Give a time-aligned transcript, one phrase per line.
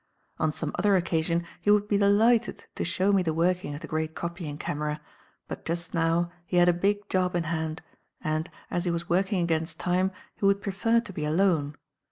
[0.39, 3.87] On some other occasion he would be delighted to show me the working of the
[3.87, 4.99] great copying camera,
[5.47, 7.83] but, just now, he had a big job in hand,
[8.19, 11.75] and, as he was working against time, he would prefer to be alone.